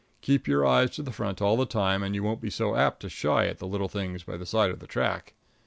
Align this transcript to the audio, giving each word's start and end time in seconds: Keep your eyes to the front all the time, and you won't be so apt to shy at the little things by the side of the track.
Keep 0.21 0.47
your 0.47 0.65
eyes 0.65 0.89
to 0.89 1.03
the 1.03 1.11
front 1.11 1.43
all 1.43 1.55
the 1.55 1.63
time, 1.67 2.01
and 2.01 2.15
you 2.15 2.23
won't 2.23 2.41
be 2.41 2.49
so 2.49 2.75
apt 2.75 3.01
to 3.01 3.07
shy 3.07 3.45
at 3.45 3.59
the 3.59 3.67
little 3.67 3.87
things 3.87 4.23
by 4.23 4.35
the 4.35 4.47
side 4.47 4.71
of 4.71 4.79
the 4.79 4.87
track. 4.87 5.35